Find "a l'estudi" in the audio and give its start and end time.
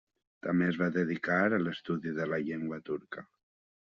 1.49-2.15